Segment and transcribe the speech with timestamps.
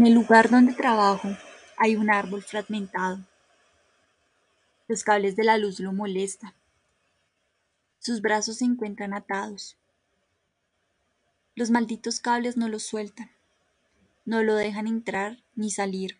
[0.00, 1.28] En el lugar donde trabajo
[1.76, 3.18] hay un árbol fragmentado.
[4.88, 6.54] Los cables de la luz lo molestan.
[7.98, 9.76] Sus brazos se encuentran atados.
[11.54, 13.30] Los malditos cables no lo sueltan.
[14.24, 16.16] No lo dejan entrar ni salir.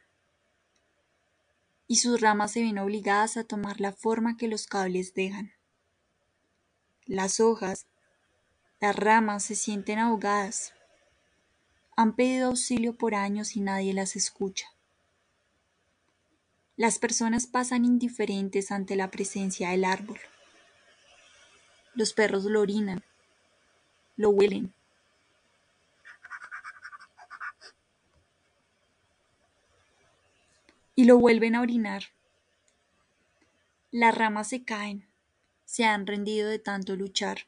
[1.86, 5.52] Y sus ramas se ven obligadas a tomar la forma que los cables dejan.
[7.06, 7.86] Las hojas,
[8.78, 10.74] las ramas se sienten ahogadas.
[12.00, 14.72] Han pedido auxilio por años y nadie las escucha.
[16.74, 20.18] Las personas pasan indiferentes ante la presencia del árbol.
[21.92, 23.04] Los perros lo orinan,
[24.16, 24.72] lo huelen.
[30.94, 32.04] Y lo vuelven a orinar.
[33.90, 35.06] Las ramas se caen,
[35.66, 37.40] se han rendido de tanto luchar.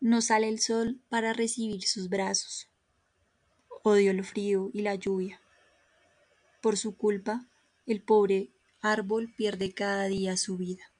[0.00, 2.67] No sale el sol para recibir sus brazos.
[3.90, 5.40] Odio el frío y la lluvia.
[6.60, 7.46] Por su culpa,
[7.86, 8.50] el pobre
[8.82, 10.92] árbol pierde cada día su vida.